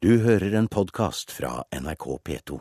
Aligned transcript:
Du 0.00 0.14
hører 0.24 0.54
en 0.56 0.64
podkast 0.64 1.28
fra 1.28 1.58
NRK 1.76 2.04
P2. 2.24 2.54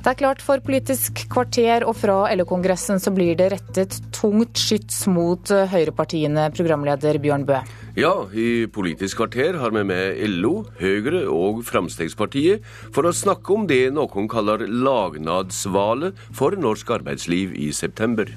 Det 0.00 0.08
er 0.08 0.16
klart 0.16 0.40
for 0.40 0.62
Politisk 0.64 1.26
kvarter, 1.28 1.84
og 1.84 1.92
fra 2.00 2.30
LO-kongressen 2.32 3.02
så 3.04 3.12
blir 3.12 3.36
det 3.36 3.50
rettet 3.52 3.98
tungt 4.16 4.56
skyts 4.56 5.02
mot 5.12 5.52
høyrepartiene, 5.52 6.46
programleder 6.56 7.18
Bjørn 7.20 7.44
Bø. 7.44 7.58
Ja, 8.00 8.14
i 8.32 8.64
Politisk 8.72 9.20
kvarter 9.20 9.60
har 9.60 9.76
vi 9.76 9.84
med 9.92 10.24
LO, 10.38 10.54
Høyre 10.80 11.26
og 11.28 11.60
Fremskrittspartiet 11.68 12.64
for 12.96 13.04
å 13.04 13.12
snakke 13.12 13.58
om 13.58 13.68
det 13.68 13.82
noen 13.92 14.32
kaller 14.32 14.64
lagnadsvalet 14.64 16.16
for 16.32 16.56
norsk 16.56 16.96
arbeidsliv 16.96 17.52
i 17.60 17.74
september. 17.76 18.32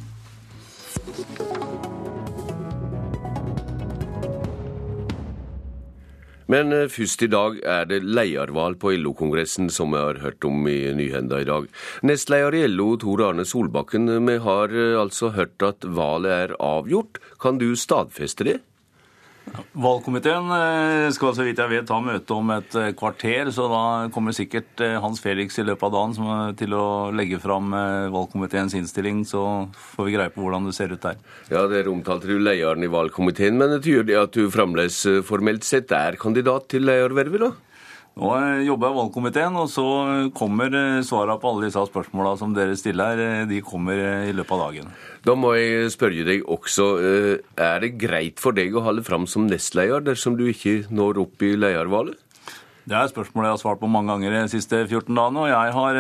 Men 6.52 6.72
eh, 6.72 6.88
først 6.92 7.24
i 7.26 7.32
dag 7.32 7.60
er 7.68 7.88
det 7.90 8.04
ledervalg 8.06 8.80
på 8.80 8.94
LO-kongressen, 8.96 9.70
som 9.74 9.92
vi 9.92 10.00
har 10.00 10.22
hørt 10.24 10.48
om 10.48 10.68
i 10.72 10.80
nyhenda 10.96 11.42
i 11.44 11.48
dag. 11.50 11.68
Nestleder 12.08 12.56
i 12.56 12.64
LO, 12.72 12.94
Tor 13.02 13.26
Arne 13.30 13.46
Solbakken, 13.48 14.08
vi 14.28 14.38
har 14.44 14.72
eh, 14.72 14.96
altså 15.00 15.34
hørt 15.36 15.64
at 15.66 15.84
valget 15.84 16.48
er 16.48 16.56
avgjort. 16.64 17.20
Kan 17.44 17.60
du 17.60 17.74
stadfeste 17.76 18.48
det? 18.48 18.60
Valgkomiteen 19.78 20.50
eh, 20.54 21.08
skal 21.14 21.36
så 21.38 21.46
vidt 21.46 21.60
jeg 21.62 21.72
vet 21.72 21.92
ha 21.94 21.98
møte 22.02 22.36
om 22.36 22.50
et 22.56 22.78
eh, 22.80 22.92
kvarter, 22.98 23.52
så 23.54 23.68
da 23.72 23.82
kommer 24.14 24.36
sikkert 24.36 24.82
eh, 24.84 24.98
Hans 25.02 25.22
Felix 25.24 25.60
i 25.62 25.66
løpet 25.68 25.88
av 25.88 25.94
dagen 25.94 26.56
til 26.58 26.74
å 26.78 26.88
legge 27.16 27.40
fram 27.42 27.72
valgkomiteens 28.14 28.76
innstilling, 28.78 29.24
så 29.28 29.44
får 29.96 30.08
vi 30.08 30.16
greie 30.18 30.34
på 30.34 30.44
hvordan 30.44 30.68
det 30.68 30.76
ser 30.78 30.94
ut 30.94 31.04
der. 31.04 31.22
Ja, 31.52 31.66
Der 31.70 31.92
omtalte 31.92 32.30
du 32.30 32.40
lederen 32.40 32.86
i 32.86 32.92
valgkomiteen, 32.92 33.58
men 33.60 33.76
det 33.76 33.84
tyder 33.86 34.08
det 34.10 34.20
at 34.24 34.36
du 34.36 34.50
fremdeles 34.54 35.00
formelt 35.28 35.68
sett 35.68 35.94
er 35.96 36.20
kandidat 36.20 36.70
til 36.74 36.88
ledervervet, 36.88 37.48
da? 37.48 37.54
Nå 38.18 38.32
jobber 38.66 38.90
jeg 38.90 38.98
valgkomiteen, 38.98 39.58
og 39.62 39.68
så 39.70 39.86
kommer 40.34 40.74
svarene 41.06 41.38
på 41.38 41.52
alle 41.52 41.68
disse 41.68 41.84
spørsmåla 41.92 42.34
som 42.40 42.56
dere 42.56 42.74
stiller, 42.80 43.46
de 43.46 43.60
kommer 43.62 44.02
i 44.26 44.34
løpet 44.34 44.56
av 44.56 44.64
dagen. 44.64 44.90
Da 45.28 45.36
må 45.38 45.54
jeg 45.54 45.92
spørre 45.94 46.26
deg 46.26 46.46
også, 46.50 46.88
er 47.54 47.84
det 47.84 47.94
greit 48.02 48.42
for 48.42 48.58
deg 48.58 48.74
å 48.74 48.86
holde 48.88 49.06
fram 49.06 49.30
som 49.30 49.46
nestleder 49.46 50.02
dersom 50.02 50.38
du 50.40 50.48
ikke 50.50 50.88
når 50.90 51.22
opp 51.28 51.46
i 51.46 51.54
ledervalget? 51.60 52.18
Det 52.88 52.96
er 52.96 53.10
spørsmålet 53.12 53.50
jeg 53.50 53.56
har 53.58 53.60
svart 53.60 53.80
på 53.82 53.90
mange 53.92 54.14
ganger 54.14 54.32
de 54.32 54.42
siste 54.48 54.78
14 54.86 55.12
dagene. 55.12 55.42
Og 55.44 55.50
jeg 55.52 55.74
har 55.76 55.98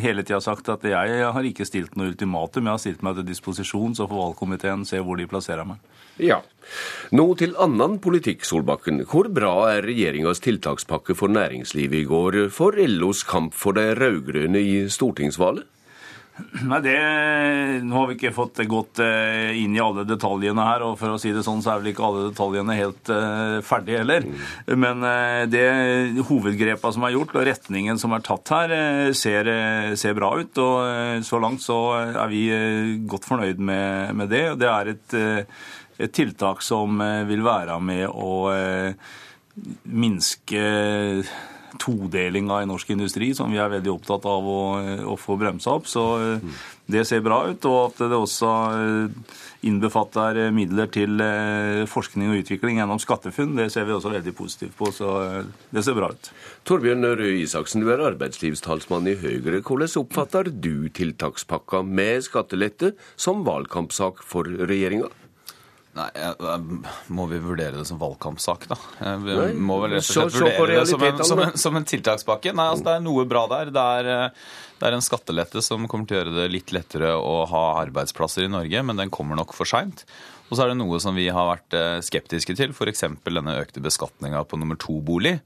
hele 0.00 0.22
tida 0.24 0.38
sagt 0.40 0.70
at 0.72 0.86
jeg 0.88 1.26
har 1.36 1.48
ikke 1.48 1.66
stilt 1.68 1.98
noe 1.98 2.08
ultimatum. 2.08 2.64
Jeg 2.64 2.72
har 2.72 2.80
stilt 2.80 3.02
meg 3.04 3.18
til 3.18 3.26
disposisjon, 3.28 3.92
så 3.98 4.06
får 4.08 4.22
valgkomiteen 4.22 4.86
se 4.88 5.02
hvor 5.04 5.20
de 5.20 5.28
plasserer 5.28 5.68
meg. 5.68 5.82
Ja. 6.22 6.40
Nå 7.12 7.26
til 7.40 7.52
annen 7.60 7.98
politikk, 8.00 8.46
Solbakken. 8.48 9.02
Hvor 9.08 9.28
bra 9.28 9.52
er 9.74 9.84
regjeringas 9.84 10.40
tiltakspakke 10.44 11.16
for 11.18 11.32
næringslivet 11.32 12.00
i 12.00 12.08
går 12.08 12.38
for 12.54 12.80
LOs 12.80 13.26
kamp 13.28 13.52
for 13.52 13.76
de 13.76 13.90
rød-grønne 14.00 14.64
i 14.64 14.74
stortingsvalget? 14.92 15.68
Nei, 16.64 16.78
det, 16.80 16.94
Nå 17.84 17.96
har 17.98 18.06
vi 18.08 18.14
ikke 18.16 18.32
fått 18.32 18.60
gått 18.68 19.02
eh, 19.04 19.52
inn 19.60 19.74
i 19.76 19.82
alle 19.82 20.04
detaljene 20.08 20.64
her, 20.64 20.84
og 20.86 20.96
for 21.00 21.12
å 21.12 21.18
si 21.20 21.32
det 21.34 21.44
sånn, 21.44 21.60
så 21.64 21.74
er 21.74 21.82
vel 21.82 21.90
ikke 21.92 22.06
alle 22.06 22.24
detaljene 22.30 22.76
helt 22.78 23.12
uh, 23.12 23.58
ferdige 23.66 24.00
heller. 24.00 24.24
Mm. 24.24 24.78
Men 24.80 25.04
uh, 25.04 25.42
det 25.50 25.66
hovedgrepa 26.30 26.92
som 26.94 27.04
er 27.04 27.14
gjort, 27.16 27.36
og 27.36 27.46
retningen 27.48 28.00
som 28.00 28.16
er 28.16 28.24
tatt 28.24 28.54
her, 28.54 28.74
ser, 29.16 29.50
ser, 29.98 30.16
bra 30.16 30.32
ut. 30.40 30.62
Og 30.62 31.22
så 31.26 31.40
langt 31.42 31.64
så 31.64 31.78
er 32.00 32.32
vi 32.32 32.42
godt 33.08 33.28
fornøyd 33.28 33.60
med, 33.60 34.16
med 34.16 34.32
det. 34.32 34.44
Det 34.62 34.72
er 34.72 34.92
et 34.96 35.18
et 36.02 36.10
tiltak 36.16 36.62
som 36.64 36.98
vil 37.28 37.44
være 37.44 37.76
med 37.84 38.08
å 38.08 38.32
minske 39.86 40.62
todelinga 41.82 42.60
i 42.62 42.68
norsk 42.70 42.92
industri, 42.94 43.32
som 43.34 43.50
vi 43.50 43.58
er 43.58 43.72
veldig 43.72 43.90
opptatt 43.92 44.26
av 44.30 44.46
å, 44.46 44.62
eh, 44.78 45.02
å 45.02 45.16
få 45.18 45.36
bremsa 45.40 45.74
opp. 45.74 45.88
Så 45.90 46.04
det 46.86 47.06
ser 47.08 47.24
bra 47.24 47.42
ut. 47.48 47.64
Og 47.66 47.78
at 47.90 48.02
det 48.06 48.18
også 48.18 48.52
innbefatter 49.62 50.50
midler 50.54 50.90
til 50.90 51.22
forskning 51.86 52.32
og 52.32 52.42
utvikling 52.42 52.80
gjennom 52.80 53.00
SkatteFUNN, 53.02 53.56
det 53.56 53.70
ser 53.72 53.86
vi 53.86 53.94
også 53.94 54.12
veldig 54.12 54.34
positivt 54.34 54.76
på. 54.76 54.90
Så 54.94 55.46
det 55.72 55.84
ser 55.84 55.94
bra 55.98 56.10
ut. 56.10 56.30
Torbjørn 56.66 57.06
Røe 57.18 57.40
Isaksen, 57.42 57.82
du 57.82 57.90
er 57.94 58.02
arbeidslivstalsmann 58.10 59.10
i 59.10 59.16
Høyre. 59.22 59.62
Hvordan 59.62 59.96
oppfatter 60.02 60.50
du 60.50 60.88
tiltakspakka 60.90 61.84
med 61.86 62.26
skattelette 62.26 62.94
som 63.16 63.46
valgkampsak 63.46 64.22
for 64.26 64.44
regjeringa? 64.44 65.10
Nei, 65.92 66.08
Må 67.12 67.26
vi 67.28 67.38
vurdere 67.42 67.76
det 67.76 67.84
som 67.84 67.98
valgkampsak, 68.00 68.64
da? 68.70 68.76
Vi 69.20 69.36
må 69.60 69.76
vel 69.82 69.98
rett 69.98 70.08
og 70.08 70.30
slett 70.32 70.58
vurdere 70.58 70.80
det 70.80 70.86
som 70.88 71.04
en, 71.04 71.24
som, 71.28 71.42
en, 71.44 71.56
som 71.60 71.76
en, 71.76 71.88
tiltakspakke. 71.88 72.54
Nei, 72.56 72.68
altså 72.72 72.86
Det 72.88 72.94
er 72.96 73.04
noe 73.04 73.26
bra 73.28 73.44
der. 73.50 73.72
Det 73.74 73.82
er, 73.98 74.30
det 74.78 74.88
er, 74.88 74.96
en 74.96 75.04
skattelette 75.04 75.64
som 75.64 75.84
kommer 75.90 76.08
til 76.08 76.16
å 76.16 76.22
gjøre 76.22 76.36
det 76.38 76.48
litt 76.54 76.72
lettere 76.72 77.12
å 77.18 77.42
ha 77.50 77.64
arbeidsplasser 77.82 78.48
i 78.48 78.52
Norge, 78.52 78.86
men 78.88 79.04
den 79.04 79.12
kommer 79.12 79.36
nok 79.38 79.52
for 79.56 79.68
seint. 79.68 80.06
Og 80.48 80.56
så 80.56 80.64
er 80.64 80.72
det 80.72 80.80
noe 80.80 80.98
som 81.00 81.16
vi 81.16 81.28
har 81.32 81.48
vært 81.48 81.76
eh, 81.76 82.00
skeptiske 82.04 82.56
til, 82.56 82.72
f.eks. 82.76 83.06
denne 83.28 83.60
økte 83.60 83.84
beskatninga 83.84 84.42
på 84.48 84.60
nummer 84.60 84.80
to-bolig. 84.80 85.38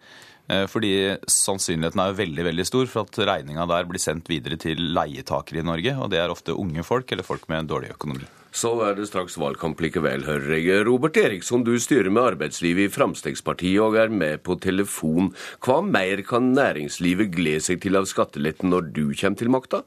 Eh, 0.47 0.65
fordi 0.71 0.95
sannsynligheten 1.31 2.03
er 2.03 2.19
veldig 2.23 2.47
veldig 2.53 2.67
stor 2.67 2.91
for 2.91 3.07
at 3.07 3.21
regninga 3.35 3.67
der 3.71 3.87
blir 3.91 4.03
sendt 4.03 4.31
videre 4.31 4.59
til 4.63 4.83
leietakere 4.95 5.63
i 5.63 5.67
Norge, 5.67 5.95
og 5.99 6.11
det 6.15 6.23
er 6.23 6.35
ofte 6.35 6.55
unge 6.55 6.87
folk 6.87 7.11
eller 7.11 7.27
folk 7.27 7.47
med 7.51 7.71
dårlig 7.71 7.95
økonomi. 7.95 8.27
Så 8.57 8.71
er 8.87 8.95
det 8.97 9.05
straks 9.11 9.35
valgkamp 9.37 9.83
likevel, 9.85 10.23
hører 10.25 10.55
jeg. 10.57 10.85
Robert 10.89 11.19
Eriksson, 11.21 11.65
du 11.67 11.75
styrer 11.77 12.09
med 12.09 12.25
arbeidslivet 12.31 12.87
i 12.87 12.93
Fremskrittspartiet 12.95 13.83
og 13.85 13.99
er 14.01 14.09
med 14.09 14.41
på 14.49 14.57
telefon. 14.65 15.29
Hva 15.61 15.83
mer 15.85 16.23
kan 16.25 16.55
næringslivet 16.57 17.35
glede 17.35 17.67
seg 17.67 17.83
til 17.85 18.01
av 18.01 18.09
skatteletten 18.09 18.73
når 18.73 18.89
du 18.97 19.05
kommer 19.13 19.37
til 19.37 19.53
makta? 19.53 19.83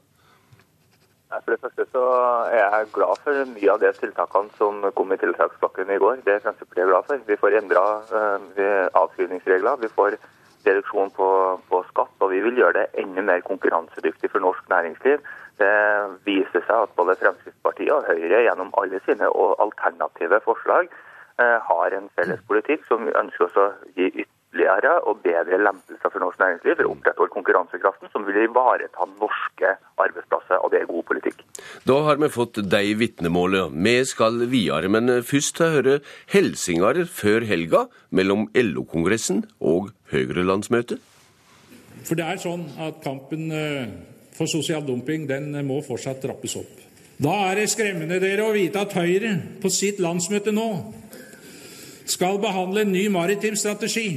For 1.34 1.50
det 1.50 1.60
første 1.64 1.88
så 1.90 2.04
er 2.50 2.62
jeg 2.62 2.92
glad 2.94 3.18
for 3.24 3.42
mye 3.56 3.74
av 3.74 3.82
de 3.82 3.90
tiltakene 3.98 4.54
som 4.60 4.86
kom 4.94 5.14
i 5.14 5.18
tiltakspakken 5.18 5.90
i 5.90 5.98
går. 6.02 6.22
Det 6.22 6.36
er 6.36 6.44
Fremskrittspartiet 6.46 6.92
glad 6.92 7.10
for. 7.10 7.26
Vi 7.26 7.40
får 7.42 7.58
endra 7.64 7.84
uh, 8.14 8.86
avskrivningsregler. 9.02 9.82
Vi 9.82 9.90
får 9.98 10.20
reduksjon 10.66 11.10
på, 11.16 11.28
på, 11.70 11.82
skatt, 11.90 12.14
og 12.20 12.30
vi 12.32 12.42
vil 12.44 12.58
gjøre 12.60 12.84
det 12.84 13.02
enda 13.02 13.24
mer 13.32 13.42
konkurransedyktig 13.46 14.30
for 14.30 14.46
norsk 14.46 14.66
næringsliv. 14.70 15.22
Det 15.60 15.76
viser 16.24 16.64
seg 16.64 16.86
at 16.86 16.96
både 16.96 17.18
Fremskrittspartiet 17.20 17.92
og 17.92 18.08
Høyre 18.08 18.44
gjennom 18.46 18.72
alle 18.80 19.00
sine 19.04 19.28
alternative 19.60 20.40
forslag 20.46 20.88
eh, 20.88 21.58
har 21.68 21.96
en 21.96 22.10
felles 22.16 22.40
politikk 22.48 22.86
som 22.88 23.08
ønsker 23.08 23.40
ønsker 23.50 23.60
å 23.60 23.72
gi 23.96 24.08
ytterligere 24.24 24.96
og 25.06 25.20
bedre 25.22 25.58
lempelser 25.62 26.10
for 26.10 26.22
norsk 26.22 26.40
næringsliv 26.40 26.76
for 26.78 26.88
å 26.88 26.94
opprettholde 26.94 27.34
konkurransekraften, 27.34 28.10
som 28.12 28.24
vil 28.26 28.40
ivareta 28.42 29.06
norske 29.20 29.76
arbeidsplasser, 30.00 30.58
og 30.58 30.72
det 30.72 30.80
er 30.80 30.90
god 30.90 31.04
politikk. 31.06 31.44
Da 31.86 32.00
har 32.08 32.18
vi 32.18 32.30
fått 32.32 32.58
de 32.58 32.82
vitnemålene. 32.98 33.70
Vi 33.84 33.94
skal 34.08 34.42
videre, 34.50 34.90
men 34.90 35.20
først 35.22 35.56
til 35.56 35.66
å 35.66 35.74
høre 35.76 35.98
hilsener 36.32 37.04
før 37.06 37.46
helga 37.46 37.86
mellom 38.10 38.48
LO-kongressen 38.54 39.44
og 39.60 39.92
Høyre-landsmøtet. 40.10 40.98
For 42.08 42.16
det 42.16 42.26
er 42.26 42.40
sånn 42.40 42.64
at 42.80 43.02
kampen 43.04 43.50
eh, 43.52 43.90
for 44.40 44.48
sosial 44.48 44.80
dumping 44.86 45.26
den 45.28 45.52
må 45.68 45.82
fortsatt 45.84 46.22
trappes 46.24 46.56
opp. 46.56 46.80
Da 47.20 47.34
er 47.50 47.58
det 47.60 47.68
skremmende 47.68 48.16
dere 48.22 48.46
å 48.48 48.54
vite 48.56 48.80
at 48.80 48.94
Høyre 48.96 49.34
på 49.60 49.68
sitt 49.68 49.98
landsmøte 50.00 50.54
nå 50.56 50.68
skal 52.08 52.40
behandle 52.40 52.86
en 52.86 52.94
ny 52.94 53.02
maritim 53.12 53.58
strategi. 53.60 54.14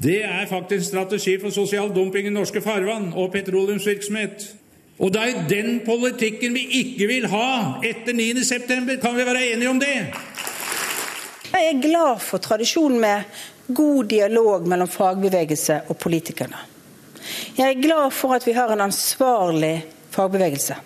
Det 0.00 0.22
er 0.26 0.48
faktisk 0.50 0.80
en 0.80 0.88
strategi 0.88 1.36
for 1.38 1.54
sosial 1.54 1.92
dumping 1.94 2.26
i 2.26 2.32
norske 2.34 2.62
farvann 2.64 3.12
og 3.14 3.30
petroleumsvirksomhet. 3.36 4.48
Og 5.00 5.14
det 5.14 5.22
er 5.22 5.46
den 5.48 5.78
politikken 5.86 6.56
vi 6.56 6.66
ikke 6.80 7.06
vil 7.08 7.28
ha 7.30 7.78
etter 7.86 8.16
9.9. 8.16 8.98
Kan 9.00 9.16
vi 9.16 9.28
være 9.28 9.46
enige 9.52 9.70
om 9.70 9.78
det? 9.80 9.94
Jeg 11.54 11.70
er 11.70 11.80
glad 11.84 12.18
for 12.26 12.42
tradisjonen 12.42 12.98
med 13.00 13.40
god 13.70 14.10
dialog 14.10 14.66
mellom 14.68 14.90
fagbevegelse 14.90 15.80
og 15.88 16.00
politikerne. 16.02 16.66
Jeg 17.60 17.74
er 17.74 17.82
glad 17.82 18.10
for 18.16 18.32
at 18.32 18.46
vi 18.48 18.54
har 18.56 18.70
en 18.72 18.80
ansvarlig 18.80 19.82
fagbevegelse. 20.14 20.78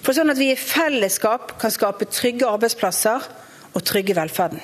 For 0.00 0.16
sånn 0.16 0.32
at 0.32 0.38
vi 0.40 0.46
i 0.48 0.56
fellesskap 0.56 1.58
kan 1.60 1.72
skape 1.74 2.06
trygge 2.08 2.48
arbeidsplasser 2.48 3.26
og 3.74 3.84
trygge 3.84 4.16
velferden. 4.16 4.62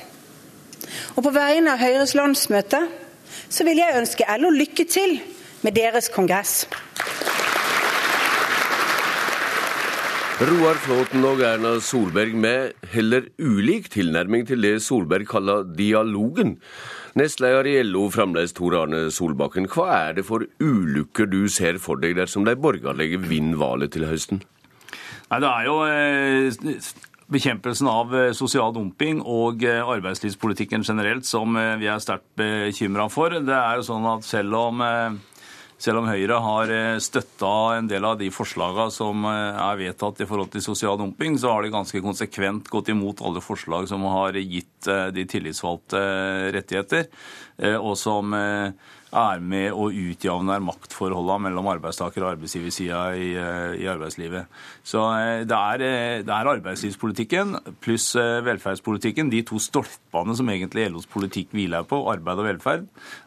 Og 1.18 1.26
på 1.26 1.34
vegne 1.34 1.74
av 1.74 1.82
Høyres 1.82 2.14
landsmøte 2.16 2.80
så 3.52 3.66
vil 3.68 3.82
jeg 3.82 3.98
ønske 4.00 4.28
LO 4.40 4.48
lykke 4.54 4.86
til 4.88 5.18
med 5.60 5.76
deres 5.76 6.08
kongress. 6.14 6.62
Roar 10.40 10.78
Flåten 10.80 11.20
og 11.28 11.42
Erna 11.44 11.74
Solberg 11.84 12.32
med 12.32 12.86
heller 12.94 13.26
ulik 13.36 13.90
tilnærming 13.92 14.46
til 14.48 14.62
det 14.64 14.78
Solberg 14.80 15.26
kaller 15.28 15.66
dialogen. 15.76 16.54
Nestleder 17.20 17.68
i 17.68 17.74
LO 17.84 18.06
fremdeles 18.08 18.56
Tor 18.56 18.78
Arne 18.78 19.02
Solbakken, 19.12 19.68
hva 19.68 19.90
er 19.98 20.16
det 20.16 20.24
for 20.24 20.46
ulykker 20.64 21.28
du 21.28 21.42
ser 21.52 21.76
for 21.76 22.00
deg 22.00 22.16
dersom 22.16 22.48
de 22.48 22.56
borgerlige 22.56 23.20
vinner 23.20 23.60
valget 23.60 23.92
til 23.98 24.08
høsten? 24.08 24.40
Nei, 25.28 25.42
det 25.44 25.50
er 25.50 25.68
jo 25.68 25.76
eh, 25.84 26.88
bekjempelsen 27.36 27.92
av 27.92 28.16
sosial 28.32 28.72
dumping 28.72 29.20
og 29.20 29.60
arbeidslivspolitikken 29.68 30.88
generelt 30.88 31.28
som 31.28 31.52
vi 31.52 31.92
er 31.92 32.00
sterkt 32.00 32.32
bekymra 32.40 33.10
for. 33.12 33.36
Det 33.44 33.60
er 33.60 33.76
jo 33.76 33.90
sånn 33.92 34.08
at 34.16 34.24
selv 34.24 34.56
om 34.56 34.80
selv 35.80 36.02
om 36.02 36.08
Høyre 36.10 36.36
har 36.44 36.70
eh, 36.74 37.00
støtta 37.00 37.52
en 37.78 37.88
del 37.88 38.04
av 38.04 38.18
de 38.20 38.28
forslagene 38.34 38.92
som 38.92 39.24
eh, 39.28 39.60
er 39.64 39.80
vedtatt 39.80 40.20
i 40.20 40.28
forhold 40.28 40.52
til 40.52 40.64
sosial 40.64 40.98
dumping, 41.00 41.38
så 41.40 41.54
har 41.54 41.64
de 41.64 41.72
ganske 41.72 42.02
konsekvent 42.04 42.68
gått 42.72 42.92
imot 42.92 43.22
alle 43.24 43.40
forslag 43.44 43.88
som 43.88 44.04
har 44.12 44.36
gitt 44.36 44.90
eh, 44.90 45.08
de 45.16 45.24
tillitsvalgte 45.30 46.02
rettigheter, 46.56 47.08
og 47.80 47.92
som 47.98 48.32
er 49.10 49.40
med 49.42 49.72
og 49.72 49.96
utjevner 49.96 50.62
maktforholdene 50.62 51.48
mellom 51.48 51.70
arbeidstaker- 51.72 52.24
og 52.24 52.34
arbeidsgiversida 52.34 53.00
i, 53.18 53.30
i, 53.80 53.86
arbeidslivet. 53.90 54.50
Så 54.86 55.02
det 55.48 55.56
er, 55.56 55.84
det 56.26 56.34
er, 56.34 56.50
arbeidslivspolitikken 56.54 57.56
pluss 57.82 58.12
velferdspolitikken, 58.16 59.32
de 59.32 59.42
to 59.46 59.58
stolpene 59.62 60.36
som 60.38 60.52
egentlig 60.52 60.88
LOs 60.90 61.08
politikk 61.10 61.54
hviler 61.56 61.86
på, 61.88 62.04
arbeid 62.12 62.42
og 62.42 62.48
velferd, 62.50 62.86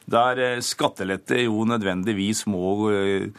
der 0.09 0.62
skattelette 0.63 1.44
jo 1.45 1.63
nødvendigvis 1.68 2.45
må 2.51 2.91
eh, 2.91 3.30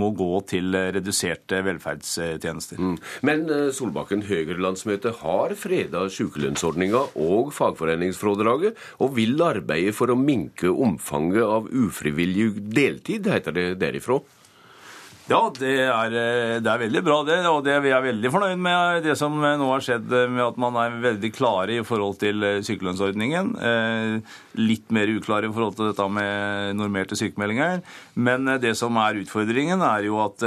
må 0.00 0.10
gå 0.16 0.30
til 0.50 0.74
reduserte 0.74 1.60
velferdstjenester. 1.66 2.80
Mm. 2.80 2.96
Men 3.26 3.44
eh, 3.52 3.70
Solbakken, 3.74 4.24
Høyre-landsmøtet 4.28 5.20
har 5.22 5.56
freda 5.58 6.06
sykelønnsordninga 6.12 7.02
og 7.24 7.52
fagforeningsfrådraget, 7.56 8.78
og 9.02 9.14
vil 9.18 9.40
arbeide 9.44 9.94
for 9.96 10.12
å 10.12 10.18
minke 10.18 10.70
omfanget 10.70 11.44
av 11.44 11.68
ufrivillig 11.70 12.50
deltid, 12.74 13.30
heter 13.30 13.54
det 13.56 13.68
derifra? 13.82 14.20
Ja, 15.24 15.38
det 15.56 15.70
er, 15.80 16.12
eh, 16.12 16.58
det 16.60 16.68
er, 16.68 16.80
veldig 16.82 17.00
bra, 17.00 17.22
det. 17.24 17.38
Og 17.48 17.62
det, 17.64 17.78
vi 17.80 17.94
er 17.96 18.02
veldig 18.04 18.28
fornøyd 18.28 18.60
med 18.60 19.06
det 19.06 19.14
som 19.16 19.32
nå 19.40 19.68
har 19.70 19.84
skjedd 19.84 20.10
med 20.28 20.42
at 20.44 20.58
man 20.60 20.76
er 20.76 20.98
veldig 21.00 21.30
klare 21.32 21.78
i 21.78 21.84
forhold 21.86 22.18
til 22.20 22.44
eh, 22.44 22.58
sykelønnsordningen. 22.66 23.54
Eh, 23.56 24.34
litt 24.60 24.92
mer 24.92 25.08
uklare 25.08 25.48
i 25.48 25.54
forhold 25.54 25.78
til 25.78 25.88
dette 25.88 26.08
med 26.12 26.76
normerte 26.76 27.16
sykemeldinger. 27.16 27.80
Men 28.20 28.52
det 28.60 28.74
som 28.76 29.00
er 29.00 29.22
utfordringen, 29.22 29.80
er 29.80 30.04
jo 30.10 30.20
at 30.26 30.44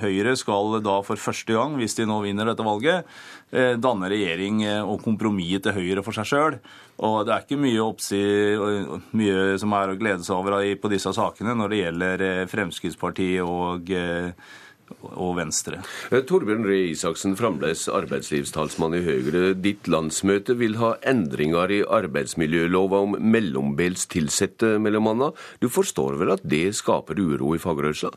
Høyre 0.00 0.32
skal 0.40 0.80
da 0.82 0.96
for 1.04 1.20
første 1.20 1.54
gang, 1.54 1.76
hvis 1.78 1.94
de 2.00 2.08
nå 2.08 2.16
vinner 2.24 2.48
dette 2.48 2.64
valget, 2.64 3.04
danne 3.54 4.08
regjering 4.10 4.64
og 4.82 5.04
kompromisset 5.04 5.68
til 5.68 5.76
Høyre 5.76 6.02
for 6.02 6.16
seg 6.16 6.26
sjøl. 6.26 6.56
Og 7.02 7.24
det 7.26 7.32
er 7.34 7.42
ikke 7.42 7.58
mye, 7.58 7.82
oppsi, 7.82 8.20
mye 9.18 9.56
som 9.58 9.72
er 9.74 9.90
å 9.90 9.96
glede 9.98 10.22
seg 10.22 10.36
over 10.36 10.62
på 10.78 10.90
disse 10.92 11.10
sakene 11.16 11.56
når 11.58 11.72
det 11.72 11.80
gjelder 11.80 12.22
eh, 12.22 12.42
Fremskrittspartiet 12.50 13.42
og, 13.42 13.90
eh, 13.90 14.13
og 15.14 15.36
Venstre. 15.38 15.80
Eh, 16.10 16.22
Torbjørn 16.28 16.66
Røe 16.68 16.90
Isaksen, 16.90 17.36
fremdeles 17.38 17.86
arbeidslivstalsmann 17.88 18.98
i 18.98 19.02
Høyre. 19.06 19.54
Ditt 19.56 19.88
landsmøte 19.90 20.56
vil 20.60 20.78
ha 20.80 20.94
endringer 21.08 21.72
i 21.72 21.80
arbeidsmiljølova 21.84 23.00
om 23.06 23.16
mellombels 23.18 24.06
ansatte, 24.14 24.76
mellom 24.78 25.10
annet. 25.14 25.40
Du 25.60 25.70
forstår 25.72 26.20
vel 26.20 26.36
at 26.36 26.44
det 26.44 26.68
skaper 26.76 27.20
uro 27.20 27.54
i 27.54 27.62
fagrørelsen? 27.62 28.14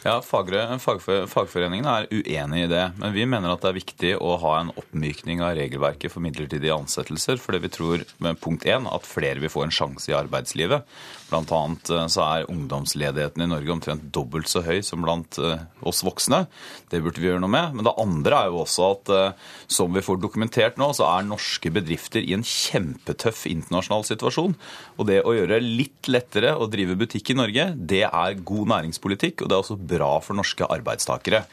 Ja, 0.00 0.14
Fagforeningene 0.24 1.92
er 1.92 2.06
uenig 2.08 2.62
i 2.64 2.68
det. 2.70 2.84
Men 2.96 3.12
vi 3.12 3.26
mener 3.28 3.52
at 3.52 3.60
det 3.60 3.68
er 3.68 3.76
viktig 3.76 4.12
å 4.16 4.38
ha 4.40 4.54
en 4.62 4.70
oppmykning 4.72 5.42
av 5.44 5.58
regelverket 5.58 6.14
for 6.14 6.24
midlertidige 6.24 6.72
ansettelser. 6.72 7.36
Fordi 7.36 7.60
vi 7.66 7.72
tror 7.74 8.06
med 8.24 8.40
punkt 8.40 8.64
én 8.64 8.88
at 8.88 9.04
flere 9.04 9.42
vil 9.42 9.52
få 9.52 9.66
en 9.66 9.74
sjanse 9.74 10.08
i 10.08 10.16
arbeidslivet. 10.16 10.88
Blant 11.30 11.52
annet 11.54 11.90
eh, 11.94 12.06
så 12.10 12.24
er 12.26 12.48
ungdomsledigheten 12.50 13.44
i 13.44 13.48
Norge 13.50 13.74
omtrent 13.74 14.08
dobbelt 14.14 14.50
så 14.50 14.64
høy 14.66 14.80
som 14.86 15.04
blant 15.04 15.38
eh, 15.38 15.62
oss 15.86 16.02
voksne. 16.06 16.44
Det 16.90 17.02
burde 17.04 17.22
vi 17.22 17.30
gjøre 17.30 17.42
noe 17.44 17.52
med. 17.52 17.76
Men 17.76 17.86
det 17.86 17.96
andre 18.02 18.40
er 18.40 18.50
jo 18.50 18.62
også 18.64 18.88
at 18.96 19.12
eh, 19.14 19.50
som 19.70 19.94
vi 19.94 20.04
får 20.04 20.20
dokumentert 20.22 20.80
nå, 20.80 20.90
så 20.96 21.06
er 21.12 21.28
norske 21.28 21.72
bedrifter 21.74 22.24
i 22.24 22.34
en 22.36 22.46
kjempetøff 22.46 23.44
internasjonal 23.50 24.06
situasjon. 24.08 24.56
Og 24.98 25.10
det 25.10 25.20
å 25.22 25.36
gjøre 25.36 25.62
litt 25.62 26.10
lettere 26.10 26.56
å 26.58 26.68
drive 26.70 26.98
butikk 26.98 27.32
i 27.32 27.38
Norge, 27.38 27.70
det 27.76 28.04
er 28.08 28.42
god 28.42 28.74
næringspolitikk. 28.74 29.42
og 29.44 29.50
det 29.50 29.56
er 29.56 29.64
også 29.64 29.78
bra 29.78 30.16
for 30.24 30.38
norske 30.38 30.66
arbeidstakere. 30.66 31.46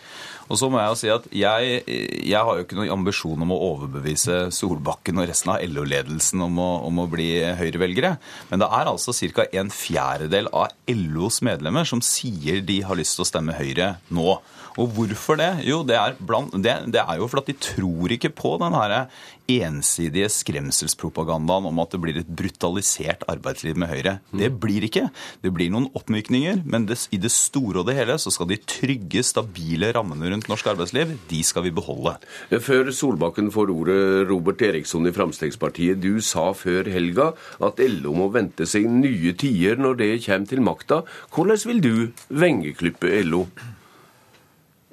Og 0.47 0.59
så 0.59 0.69
må 0.71 0.80
Jeg 0.80 0.91
jo 0.91 0.97
si 1.00 1.09
at 1.12 1.25
jeg, 1.35 1.80
jeg 2.23 2.39
har 2.47 2.56
jo 2.56 2.63
ikke 2.63 2.77
noen 2.77 2.94
ambisjon 2.95 3.41
om 3.44 3.51
å 3.51 3.59
overbevise 3.73 4.47
Solbakken 4.56 5.19
og 5.19 5.27
resten 5.27 5.51
av 5.53 5.63
LO-ledelsen 5.68 6.44
om, 6.45 6.59
om, 6.59 7.01
å 7.03 7.07
bli 7.12 7.30
Høyre-velgere. 7.59 8.13
Men 8.51 8.63
det 8.63 8.69
er 8.80 8.91
altså 8.91 9.15
ca. 9.35 9.47
en 9.68 9.74
fjerdedel 9.74 10.50
av 10.56 10.74
LOs 10.88 11.42
medlemmer 11.46 11.88
som 11.88 12.04
sier 12.04 12.64
de 12.66 12.81
har 12.88 12.98
lyst 13.00 13.18
til 13.18 13.25
å 13.25 13.30
stemme 13.30 13.58
Høyre 13.58 13.98
nå. 14.14 14.40
Og 14.77 14.91
hvorfor 14.94 15.39
det? 15.39 15.50
Jo, 15.65 15.81
det 15.88 15.97
er, 15.97 16.18
blant, 16.21 16.53
det, 16.62 16.75
det 16.94 17.01
er 17.01 17.18
jo 17.18 17.27
fordi 17.31 17.53
de 17.53 17.65
tror 17.65 18.13
ikke 18.13 18.33
på 18.35 18.56
den 18.62 18.75
her 18.77 18.95
ensidige 19.47 20.27
skremselspropagandaen 20.31 21.69
om 21.69 21.79
at 21.81 21.94
det 21.94 22.00
blir 22.03 22.19
et 22.19 22.29
brutalisert 22.29 23.24
arbeidsliv 23.31 23.77
med 23.79 23.89
Høyre. 23.89 24.18
Det 24.35 24.50
blir 24.62 24.85
ikke. 24.88 25.07
Det 25.44 25.53
blir 25.56 25.71
noen 25.74 25.88
oppmykninger, 25.97 26.62
men 26.68 26.88
det, 26.89 27.00
i 27.15 27.19
det 27.21 27.31
store 27.33 27.81
og 27.81 27.88
det 27.89 27.95
hele 27.97 28.18
så 28.21 28.33
skal 28.33 28.50
de 28.51 28.59
trygge, 28.59 29.24
stabile 29.25 29.94
rammene 29.95 30.29
rundt 30.33 30.50
norsk 30.51 30.68
arbeidsliv, 30.74 31.15
de 31.31 31.41
skal 31.47 31.65
vi 31.65 31.73
beholde. 31.75 32.18
Før 32.51 32.91
Solbakken 32.95 33.50
får 33.56 33.71
ordet, 33.73 34.01
Robert 34.30 34.62
Eriksson 34.68 35.07
i 35.07 35.15
Fremskrittspartiet. 35.15 36.03
Du 36.03 36.19
sa 36.23 36.51
før 36.57 36.91
helga 36.91 37.31
at 37.63 37.81
LO 37.81 38.13
må 38.18 38.30
vente 38.35 38.68
seg 38.69 38.85
nye 38.91 39.33
tider 39.38 39.80
når 39.80 40.01
det 40.03 40.12
kommer 40.27 40.51
til 40.51 40.63
makta. 40.65 41.01
Hvordan 41.33 41.65
vil 41.71 41.83
du 41.83 41.95
vengeklippe 42.30 43.15
LO? 43.25 43.45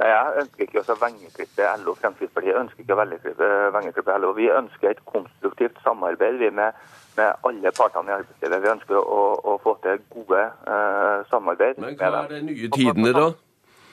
Nei, 0.00 0.08
Jeg 0.10 0.42
ønsker 0.42 0.66
ikke 0.66 0.82
å 0.82 0.96
vengeklippe 0.98 1.70
LO. 1.84 1.94
Fremskrittspartiet 2.00 2.58
ønsker 2.58 2.82
ikke 2.82 2.96
å 2.96 3.70
vengeklippe 3.76 4.18
LO. 4.18 4.32
Vi 4.34 4.50
ønsker 4.50 4.90
et 4.90 5.04
konstruktivt 5.06 5.78
samarbeid 5.84 6.40
vi 6.40 6.50
med, 6.50 6.74
med 7.18 7.46
alle 7.46 7.72
partene 7.78 8.10
i 8.10 8.16
arbeidslivet. 8.16 8.62
Vi 8.64 8.72
ønsker 8.74 8.98
å, 8.98 9.22
å 9.38 9.56
få 9.62 9.76
til 9.86 10.02
gode 10.10 10.42
uh, 10.66 11.22
samarbeid. 11.30 11.78
Men 11.78 11.94
hva 12.00 12.10
er 12.24 12.34
de 12.34 12.42
nye 12.50 12.70
tidene, 12.74 13.14
da? 13.14 13.30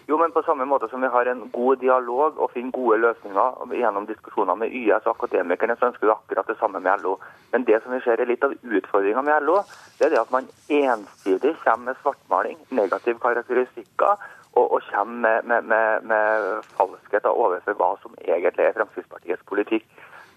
Jo, 0.09 0.17
men 0.17 0.33
På 0.33 0.41
samme 0.43 0.65
måte 0.65 0.89
som 0.89 1.01
vi 1.05 1.07
har 1.07 1.29
en 1.29 1.45
god 1.53 1.77
dialog 1.79 2.39
og 2.41 2.49
finner 2.51 2.73
gode 2.75 2.97
løsninger 2.99 3.77
gjennom 3.77 4.09
diskusjoner 4.09 4.57
med 4.59 4.73
YS 4.73 5.05
og 5.05 5.13
akademikerne, 5.13 5.77
så 5.79 5.91
ønsker 5.91 6.09
vi 6.09 6.15
akkurat 6.15 6.49
det 6.49 6.57
samme 6.59 6.81
med 6.81 7.05
LO. 7.05 7.13
Men 7.53 7.63
det 7.69 7.77
som 7.83 7.93
vi 7.93 8.01
ser 8.03 8.19
er 8.19 8.27
litt 8.27 8.43
av 8.43 8.57
utfordringa 8.57 9.21
med 9.21 9.45
LO, 9.45 9.61
det 9.99 10.09
er 10.09 10.15
det 10.15 10.23
at 10.25 10.33
man 10.33 10.49
ensidig 10.67 11.53
kommer 11.61 11.93
med 11.93 12.01
svartmaling, 12.01 12.57
negative 12.81 13.21
karakteristikker 13.21 14.17
og, 14.53 14.65
og 14.73 14.81
kommer 14.93 15.17
med, 15.25 15.43
med, 15.43 15.61
med, 15.61 16.01
med 16.11 16.63
falskheter 16.77 17.29
overfor 17.43 17.77
hva 17.79 17.91
som 18.01 18.15
egentlig 18.21 18.65
er 18.65 18.75
Fremskrittspartiets 18.77 19.43
politikk. 19.51 19.85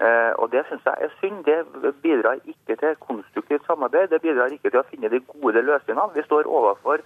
Eh, 0.02 0.32
og 0.40 0.50
Det 0.52 0.62
syns 0.68 0.86
jeg 0.86 0.96
er 1.00 1.12
synd. 1.20 1.44
Det 1.48 1.94
bidrar 2.02 2.38
ikke 2.44 2.76
til 2.76 2.96
konstruktivt 3.08 3.66
samarbeid. 3.66 4.08
Det 4.08 4.22
bidrar 4.22 4.54
ikke 4.54 4.70
til 4.70 4.82
å 4.82 4.88
finne 4.90 5.10
de 5.10 5.20
gode 5.34 5.62
løsningene. 5.62 6.14
Vi 6.14 6.26
står 6.26 6.50
overfor 6.58 7.02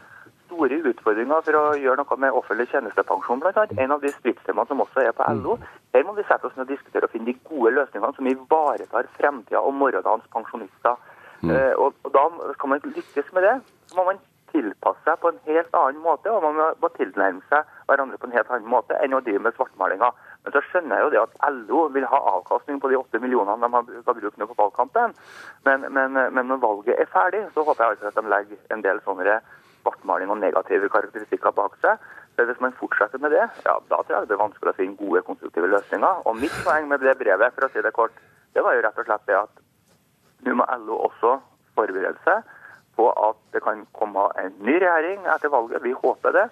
store 0.48 0.78
utfordringer 0.90 1.44
for 1.44 1.58
å 1.58 1.64
gjøre 1.76 2.00
noe 2.00 2.16
med 2.24 2.36
offentlig 2.38 2.68
tjenestepensjon, 2.72 3.42
bl.a. 3.42 3.66
En 3.84 3.92
av 3.92 4.00
de 4.04 4.12
stridstemaene 4.14 4.70
som 4.70 4.80
også 4.84 5.04
er 5.04 5.12
på 5.16 5.26
LO. 5.40 5.58
Her 5.92 6.06
må 6.08 6.14
vi 6.16 6.24
sette 6.28 6.48
oss 6.48 6.56
ned 6.56 6.64
og 6.64 6.72
diskutere 6.72 7.08
og 7.08 7.12
finne 7.12 7.28
de 7.28 7.36
gode 7.50 7.74
løsningene 7.76 8.16
som 8.16 8.30
ivaretar 8.32 9.10
fremtida 9.18 9.60
og 9.60 9.76
morgendagens 9.76 10.28
pensjonister. 10.32 10.96
Mm. 11.42 11.52
Eh, 11.52 11.74
og, 11.76 11.92
og 12.04 12.12
Da 12.16 12.24
kan 12.60 12.72
man 12.72 12.84
lykkes 12.84 13.32
med 13.36 13.48
det. 13.48 13.54
Så 13.86 14.00
må 14.00 14.08
man 14.08 14.20
tilpasse 14.52 15.04
seg 15.06 15.20
på 15.22 15.30
en 15.32 15.38
helt 15.46 15.76
annen 15.76 16.00
måte, 16.04 16.30
og 16.32 16.44
man 16.44 16.74
må 16.80 16.90
tilnærme 16.96 17.42
seg 17.50 17.68
hverandre 17.88 18.18
på 18.20 18.28
en 18.28 18.34
helt 18.36 18.50
annen 18.52 18.70
måte 18.70 18.96
enn 19.02 19.16
å 19.16 19.20
drive 19.24 19.42
med 19.44 19.56
svartmalinga. 19.56 20.10
Men 20.44 20.54
så 20.54 20.62
skjønner 20.68 20.96
jeg 20.96 21.06
jo 21.06 21.12
det 21.14 21.22
at 21.22 21.38
LO 21.54 21.84
vil 21.94 22.06
ha 22.08 22.20
avkastning 22.32 22.80
på 22.82 22.90
de 22.92 22.98
åtte 22.98 23.20
millionene 23.22 23.68
de 23.68 24.02
har 24.06 24.18
brukt 24.20 24.40
nå 24.40 24.48
på 24.50 24.58
valgkampen. 24.58 25.16
Men, 25.68 25.86
men, 25.92 26.18
men, 26.18 26.44
når 26.50 26.62
valget 26.64 27.00
er 27.00 27.10
ferdig, 27.12 27.44
så 27.54 27.64
håper 27.66 27.84
jeg 27.84 27.96
altså 27.96 28.12
at 28.12 28.20
de 28.20 28.34
legger 28.34 28.74
en 28.74 28.84
del 28.86 29.02
sånne 29.06 29.38
svartmaling 29.82 30.32
og 30.32 30.40
negative 30.42 30.90
karakteristikker 30.92 31.54
bak 31.56 31.76
seg. 31.84 32.00
Så 32.36 32.46
hvis 32.46 32.60
man 32.62 32.76
fortsetter 32.78 33.18
med 33.22 33.34
det, 33.34 33.46
ja, 33.66 33.78
da 33.90 34.02
tror 34.02 34.14
jeg 34.14 34.26
det 34.26 34.32
blir 34.32 34.44
vanskelig 34.44 34.72
å 34.72 34.78
finne 34.78 34.98
gode, 35.00 35.24
konstruktive 35.26 35.70
løsninger. 35.72 36.22
Og 36.30 36.38
mitt 36.38 36.54
poeng 36.66 36.86
med 36.90 37.02
det 37.02 37.16
brevet, 37.18 37.54
for 37.56 37.66
å 37.66 37.72
si 37.72 37.82
det 37.82 37.94
kort, 37.96 38.14
det 38.54 38.62
var 38.64 38.76
jo 38.76 38.84
rett 38.86 39.00
og 39.00 39.08
slett 39.08 39.26
det 39.26 39.40
at 39.40 39.64
nå 40.46 40.54
må 40.54 40.66
LO 40.84 41.00
også 41.08 41.34
forberede 41.74 42.16
seg 42.24 42.46
på 42.98 43.08
at 43.14 43.38
det 43.54 43.62
kan 43.64 43.84
komme 43.96 44.28
en 44.42 44.54
ny 44.66 44.76
regjering 44.82 45.26
etter 45.30 45.52
valget, 45.54 45.84
vi 45.86 45.94
håper 45.96 46.34
det, 46.34 46.46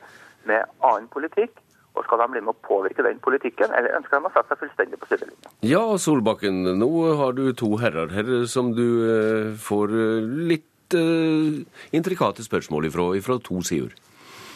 med 0.47 0.67
annen 0.87 1.09
politikk. 1.12 1.59
Og 1.97 2.05
Skal 2.05 2.21
de 2.21 2.29
bli 2.35 2.43
med 2.45 2.53
å 2.53 2.61
påvirke 2.67 3.05
den 3.07 3.21
politikken, 3.25 3.73
eller 3.73 3.97
ønsker 3.97 4.19
de 4.19 4.29
å 4.29 4.33
sette 4.35 4.53
seg 4.53 4.62
fullstendig 4.67 4.99
på 5.00 5.09
sidelinja? 5.09 5.53
Ja, 5.65 5.85
Solbakken, 5.97 6.61
nå 6.76 6.91
har 7.17 7.37
du 7.37 7.47
to 7.57 7.71
herrer 7.81 8.12
her 8.12 8.33
som 8.53 8.75
du 8.76 8.87
eh, 9.09 9.55
får 9.57 9.95
eh, 9.97 10.26
litt 10.53 10.97
uh, 10.97 11.57
intrikate 11.97 12.45
spørsmål 12.45 12.91
ifra, 12.91 13.09
ifra 13.17 13.38
to 13.43 13.62
sider. 13.65 13.97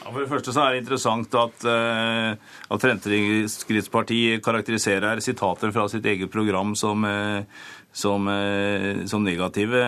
Ja, 0.05 0.13
for 0.13 0.21
det 0.21 0.31
første 0.31 0.53
så 0.53 0.67
er 0.67 0.75
det 0.75 0.83
interessant 0.85 1.35
at, 1.41 1.65
uh, 1.65 2.37
at 2.71 2.85
Fremskrittspartiet 2.85 4.45
karakteriserer 4.45 5.25
sitater 5.25 5.73
fra 5.73 5.89
sitt 5.93 6.07
eget 6.13 6.33
program 6.33 6.77
som, 6.77 7.09
uh, 7.09 7.41
som, 7.93 8.29
uh, 8.29 9.01
som 9.09 9.25
negative 9.25 9.81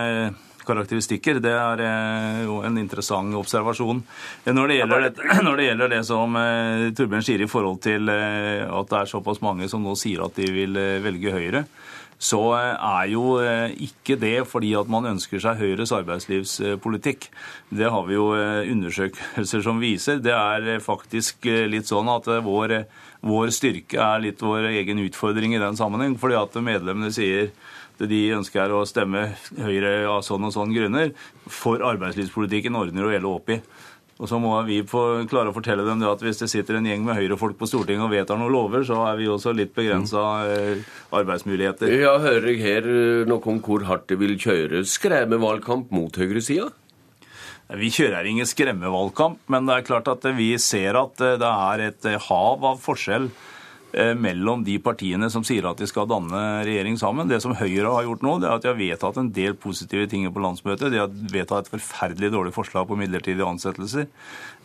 karakteristikker. 0.67 1.39
Det 1.43 1.53
er 1.53 2.43
jo 2.47 2.59
en 2.65 2.77
interessant 2.81 3.35
observasjon. 3.39 4.03
Når 4.49 4.71
det 4.71 4.77
gjelder 4.79 5.07
det, 5.07 5.13
når 5.47 5.59
det, 5.59 5.67
gjelder 5.69 5.93
det 5.95 6.03
som 6.09 6.37
Torbjørn 6.97 7.25
sier 7.25 7.43
i 7.43 7.49
forhold 7.51 7.81
til 7.85 8.11
at 8.13 8.93
det 8.93 9.01
er 9.01 9.11
såpass 9.11 9.43
mange 9.43 9.69
som 9.71 9.83
nå 9.83 9.95
sier 9.99 10.25
at 10.25 10.39
de 10.39 10.49
vil 10.53 10.79
velge 11.03 11.33
Høyre, 11.33 11.65
så 12.23 12.39
er 12.55 13.09
jo 13.11 13.37
ikke 13.83 14.15
det 14.19 14.45
fordi 14.47 14.71
at 14.79 14.89
man 14.91 15.09
ønsker 15.13 15.41
seg 15.43 15.59
Høyres 15.59 15.91
arbeidslivspolitikk. 15.95 17.27
Det 17.73 17.89
har 17.91 18.05
vi 18.07 18.15
jo 18.15 18.29
undersøkelser 18.33 19.63
som 19.65 19.81
viser. 19.83 20.21
Det 20.23 20.33
er 20.33 20.83
faktisk 20.83 21.47
litt 21.69 21.89
sånn 21.89 22.11
at 22.13 22.29
vår, 22.45 22.77
vår 23.27 23.53
styrke 23.55 23.99
er 23.99 24.23
litt 24.23 24.43
vår 24.43 24.69
egen 24.71 25.03
utfordring 25.03 25.57
i 25.57 25.61
den 25.63 25.79
sammenheng. 25.79 26.15
fordi 26.19 26.39
at 26.39 26.55
medlemmene 26.63 27.11
sier 27.11 27.51
de 28.01 28.21
ønsker 28.37 28.73
å 28.73 28.83
stemme 28.89 29.27
Høyre 29.57 30.03
av 30.09 30.21
sånn 30.25 30.47
og 30.47 30.53
sånn 30.55 30.73
grunner, 30.75 31.13
for 31.47 31.83
arbeidslivspolitikken 31.85 32.77
ordner 32.79 33.07
å 33.07 33.13
gjelde 33.13 33.33
opp 33.33 33.53
i. 33.53 33.59
Og 34.21 34.29
så 34.29 34.37
må 34.39 34.51
vi 34.67 34.77
få, 34.87 35.23
klare 35.29 35.49
å 35.49 35.55
fortelle 35.55 35.85
dem 35.87 35.99
det 36.03 36.07
at 36.07 36.21
hvis 36.23 36.43
det 36.43 36.49
sitter 36.51 36.77
en 36.77 36.85
gjeng 36.87 37.01
med 37.05 37.17
Høyre-folk 37.17 37.57
på 37.59 37.67
Stortinget 37.67 38.05
og 38.05 38.13
vedtar 38.13 38.37
noen 38.39 38.53
lover, 38.53 38.85
så 38.85 38.99
er 39.07 39.17
vi 39.19 39.29
også 39.31 39.55
litt 39.57 39.73
begrensa 39.75 40.21
eh, 40.47 40.83
arbeidsmuligheter. 41.17 41.91
Ja, 41.97 42.13
hører 42.21 42.51
jeg 42.51 42.61
her 42.61 42.87
eh, 42.87 43.23
noe 43.29 43.41
om 43.49 43.59
hvor 43.65 43.83
hardt 43.89 44.05
det 44.11 44.19
vil 44.21 44.37
kjøre 44.39 44.85
skremmevalgkamp 44.87 45.91
mot 45.95 46.21
høyresida? 46.21 46.69
Vi 47.73 47.89
kjører 47.95 48.27
ingen 48.29 48.45
skremmevalgkamp, 48.47 49.41
men 49.49 49.65
det 49.67 49.79
er 49.79 49.87
klart 49.87 50.11
at 50.11 50.29
vi 50.37 50.51
ser 50.61 50.99
at 50.99 51.25
eh, 51.25 51.39
det 51.41 51.49
er 51.73 51.87
et 51.89 52.11
hav 52.29 52.69
av 52.69 52.79
forskjell 52.85 53.31
Eh, 53.31 53.52
mellom 53.93 54.63
de 54.65 54.79
partiene 54.81 55.27
som 55.29 55.43
sier 55.45 55.67
at 55.69 55.77
de 55.77 55.85
skal 55.85 56.07
danne 56.09 56.39
regjering 56.65 56.95
sammen. 56.97 57.29
Det 57.29 57.37
som 57.43 57.53
Høyre 57.53 57.91
har 57.93 58.07
gjort 58.07 58.23
nå, 58.25 58.31
det 58.41 58.47
er 58.49 58.55
at 58.55 58.65
de 58.65 58.71
har 58.71 58.79
vedtatt 58.79 59.19
en 59.21 59.29
del 59.35 59.53
positive 59.53 60.07
ting 60.09 60.25
på 60.33 60.41
landsmøtet. 60.41 60.89
De 60.89 61.01
har 61.01 61.11
vedtatt 61.11 61.67
et 61.67 61.73
forferdelig 61.75 62.31
dårlig 62.33 62.55
forslag 62.55 62.87
på 62.89 62.97
midlertidige 62.97 63.45
ansettelser. 63.45 64.09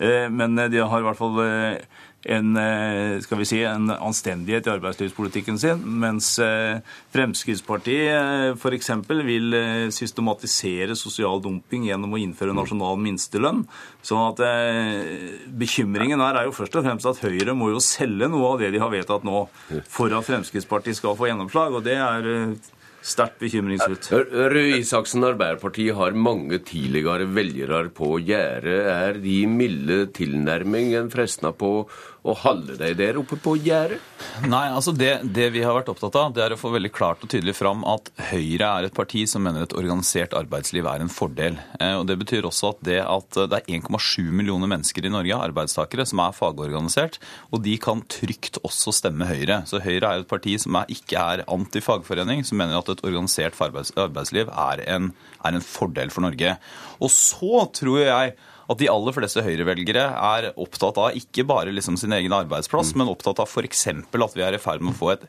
Eh, 0.01 0.27
men 0.33 0.57
de 0.57 0.81
har 0.81 1.03
i 1.03 1.07
hvert 1.07 1.21
fall 1.21 1.43
eh, 1.45 1.83
en, 2.25 2.57
eh, 2.57 3.21
skal 3.21 3.39
vi 3.39 3.47
si, 3.47 3.61
en 3.63 3.91
anstendighet 3.91 4.67
i 4.67 4.73
arbeidslivspolitikken 4.73 5.59
sin, 5.59 5.83
mens 6.03 6.33
eh, 6.43 6.81
Fremskrittspartiet 7.15 8.11
eh, 8.11 8.57
f.eks. 8.57 8.91
vil 9.29 9.55
systematisere 9.95 10.97
sosial 10.99 11.43
dumping 11.45 11.87
gjennom 11.87 12.17
å 12.17 12.21
innføre 12.21 12.57
nasjonal 12.57 12.99
minstelønn. 13.03 13.65
sånn 14.03 14.25
at 14.33 14.43
Bekymringen 15.61 16.21
her 16.23 16.41
er 16.41 16.49
jo 16.49 16.57
først 16.57 16.79
og 16.81 16.87
fremst 16.87 17.07
at 17.07 17.23
Høyre 17.23 17.55
må 17.55 17.71
jo 17.71 17.83
selge 17.83 18.29
noe 18.31 18.55
av 18.55 18.59
det 18.63 18.73
de 18.75 18.83
har 18.83 18.91
vedtatt 18.91 19.27
nå, 19.27 19.47
for 19.87 20.11
at 20.11 20.27
Fremskrittspartiet 20.27 20.99
skal 20.99 21.17
få 21.19 21.31
gjennomslag. 21.31 21.75
og 21.75 21.87
det 21.87 21.99
er 22.03 22.59
Sterkt 22.99 23.39
bekymringsfullt. 23.41 24.09
Røe 24.53 24.79
Isaksen, 24.81 25.25
Arbeiderpartiet 25.25 25.97
har 25.97 26.17
mange 26.19 26.59
tidligere 26.67 27.29
velgere 27.31 27.85
på 27.95 28.17
gjerdet. 28.27 28.81
Er 28.91 29.21
de 29.23 29.37
milde 29.47 30.01
tilnærmingen 30.17 31.11
fresna 31.13 31.53
på 31.55 31.89
å 32.27 32.35
holde 32.43 32.77
deg 32.81 32.97
der 32.99 33.19
oppe 33.21 33.39
på 33.41 33.55
gjerdet? 33.63 34.03
Nei, 34.47 34.67
altså 34.75 34.93
det, 34.95 35.21
det, 35.35 35.49
vi 35.55 35.63
har 35.65 35.77
vært 35.77 35.91
opptatt 35.93 36.17
av, 36.19 36.33
det 36.35 36.43
er 36.45 36.55
å 36.55 36.59
få 36.59 36.73
veldig 36.75 36.91
klart 36.95 37.23
og 37.25 37.31
tydelig 37.31 37.55
fram 37.59 37.85
at 37.89 38.11
Høyre 38.31 38.69
er 38.69 38.89
et 38.89 38.97
parti 38.97 39.25
som 39.31 39.45
mener 39.47 39.65
et 39.65 39.77
organisert 39.79 40.35
arbeidsliv 40.39 40.89
er 40.91 41.05
en 41.05 41.13
fordel. 41.13 41.59
Eh, 41.79 41.95
og 41.99 42.07
Det 42.11 42.19
betyr 42.21 42.49
også 42.49 42.73
at 42.75 42.83
det 42.89 42.99
at 43.05 43.41
det 43.53 43.61
er 43.61 43.79
1,7 43.79 44.29
millioner 44.35 44.71
mennesker 44.71 45.07
i 45.07 45.13
Norge, 45.13 45.39
arbeidstakere, 45.49 46.07
som 46.09 46.23
er 46.25 46.37
fagorganisert, 46.37 47.21
og 47.53 47.63
de 47.67 47.77
kan 47.83 48.03
trygt 48.11 48.61
også 48.67 48.95
stemme 48.99 49.29
Høyre. 49.31 49.63
Så 49.71 49.83
Høyre 49.85 50.13
er 50.13 50.25
et 50.25 50.31
parti 50.31 50.57
som 50.61 50.79
er, 50.81 50.91
ikke 50.93 51.23
er 51.23 51.47
antifagforening, 51.49 52.45
som 52.47 52.61
mener 52.61 52.79
at 52.81 52.93
et 52.93 53.05
organisert 53.07 53.59
arbeidsliv 53.59 54.51
er 54.51 54.85
en, 54.89 55.13
er 55.45 55.59
en 55.59 55.65
fordel 55.65 56.13
for 56.15 56.27
Norge. 56.27 56.57
Og 56.99 57.13
så 57.15 57.67
tror 57.79 58.03
jeg 58.03 58.39
at 58.69 58.81
de 58.81 58.89
aller 58.93 59.15
fleste 59.17 59.43
Høyre-velgere 59.45 60.05
er 60.13 60.51
opptatt 60.61 60.99
av 61.01 61.17
ikke 61.17 61.45
bare 61.49 61.73
liksom 61.73 61.97
sin 62.01 62.13
egen 62.13 62.35
arbeidsplass, 62.37 62.93
mm. 62.93 63.01
men 63.01 63.13
opptatt 63.13 63.41
av 63.41 63.49
f.eks. 63.49 63.87
at 63.89 64.37
vi 64.37 64.45
er 64.45 64.57
i 64.57 64.61
ferd 64.61 64.85
med 64.85 64.93
å 64.93 64.99
få 64.99 65.13
et 65.15 65.25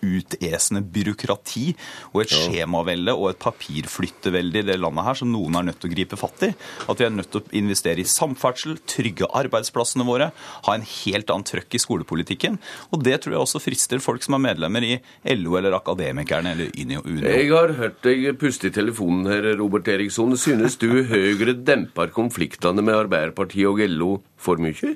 utesende 0.00 0.80
byråkrati 0.94 1.66
og 2.14 2.22
et 2.22 2.32
skjemavelde 2.32 3.12
og 3.12 3.30
et 3.32 3.40
papirflyttevelde 3.44 4.62
i 4.62 4.68
det 4.70 4.78
landet 4.80 5.08
her 5.08 5.20
som 5.20 5.32
noen 5.32 5.60
er 5.60 5.68
nødt 5.68 5.80
til 5.82 5.90
å 5.90 5.94
gripe 5.94 6.20
fatt 6.20 6.46
i. 6.48 6.50
At 6.88 7.02
vi 7.02 7.08
er 7.08 7.12
nødt 7.12 7.30
til 7.34 7.42
å 7.42 7.54
investere 7.60 8.00
i 8.00 8.08
samferdsel, 8.08 8.78
trygge 8.88 9.28
arbeidsplassene 9.28 10.08
våre, 10.08 10.30
ha 10.64 10.76
en 10.76 10.88
helt 10.88 11.34
annen 11.34 11.44
trøkk 11.48 11.76
i 11.76 11.82
skolepolitikken. 11.82 12.56
Og 12.96 13.04
det 13.04 13.20
tror 13.20 13.36
jeg 13.36 13.44
også 13.44 13.62
frister 13.62 14.00
folk 14.04 14.24
som 14.24 14.38
er 14.38 14.44
medlemmer 14.48 14.88
i 14.88 14.96
LO 15.36 15.58
eller 15.60 15.76
Akademikerne 15.76 16.54
eller 16.56 16.72
Unio. 16.80 17.04
Jeg 17.20 17.52
har 17.52 17.76
hørt 17.76 18.00
deg 18.06 18.30
puste 18.40 18.70
i 18.70 18.74
telefonen 18.74 19.28
her, 19.28 19.52
Robert 19.60 19.88
Eriksson. 19.92 20.32
Synes 20.40 20.78
du 20.80 20.88
Høyre 21.10 21.52
demper 21.60 22.08
konflikten? 22.14 22.53
Konfliktene 22.54 22.82
med 22.82 22.94
Arbeiderpartiet 22.94 23.66
og 23.66 23.80
LO 23.90 24.20
for 24.38 24.56
mye? 24.62 24.94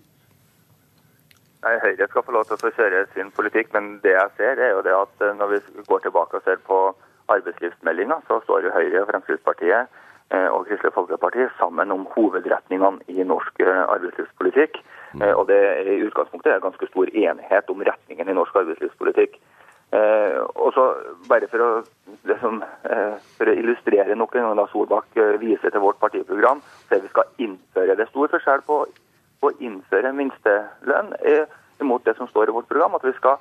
Nei, 1.65 1.75
Høyre 1.83 2.07
skal 2.07 2.23
få 2.23 2.33
lov 2.33 2.45
til 2.47 2.55
å 2.55 2.71
kjøre 2.71 3.07
sin 3.15 3.33
politikk, 3.35 3.73
men 3.75 3.99
det 4.03 4.15
jeg 4.15 4.31
ser 4.37 4.59
er 4.63 4.77
jo 4.77 4.83
det 4.87 4.95
at 4.95 5.25
eh, 5.27 5.35
når 5.35 5.49
vi 5.51 5.59
går 5.89 6.05
tilbake 6.05 6.39
og 6.39 6.45
ser 6.45 6.61
på 6.63 6.95
arbeidslivsmeldinga, 7.29 8.21
så 8.29 8.39
står 8.45 8.69
jo 8.69 8.75
Høyre 8.77 9.03
og 9.03 9.11
Fremskrittspartiet 9.11 9.89
eh, 10.31 10.49
og 10.55 10.69
Kristelig 10.69 10.95
Folkeparti 10.95 11.49
sammen 11.59 11.91
om 11.91 12.07
hovedretningene 12.15 13.03
i 13.11 13.27
norsk 13.27 13.59
eh, 13.61 13.83
arbeidslivspolitikk. 13.89 14.79
Mm. 15.19 15.25
Og 15.35 15.49
det 15.49 15.59
er 15.59 15.89
i 15.89 16.03
utgangspunktet 16.07 16.53
er 16.53 16.63
ganske 16.63 16.87
stor 16.93 17.11
enighet 17.11 17.71
om 17.73 17.83
retningen 17.83 18.29
i 18.29 18.39
norsk 18.39 18.55
arbeidslivspolitikk. 18.63 19.41
Eh, 19.89 20.39
og 20.61 20.73
så 20.77 20.85
bare 21.29 21.49
for 21.49 21.65
å, 21.65 21.69
liksom, 22.29 22.61
eh, 22.93 23.15
for 23.39 23.49
å 23.49 23.55
illustrere 23.57 24.17
nok 24.21 24.35
en 24.37 24.45
gang 24.45 24.59
da 24.59 24.67
Solbakk 24.69 25.17
eh, 25.17 25.39
viser 25.41 25.73
til 25.73 25.81
vårt 25.81 26.01
partiprogram, 26.03 26.61
så 26.89 26.97
er 26.97 27.07
vi 27.07 27.13
skal 27.13 27.31
innføre 27.41 27.97
det 27.97 28.09
stor 28.11 28.29
forskjell 28.35 28.67
på 28.69 28.83
å 29.41 29.53
innføre 29.65 30.13
minstelønn 30.13 31.15
eh, 31.25 31.47
imot 31.81 32.05
det 32.05 32.19
som 32.19 32.29
står 32.29 32.51
i 32.51 32.57
vårt 32.59 32.69
program. 32.69 32.99
At 32.99 33.07
vi 33.09 33.15
skal 33.17 33.41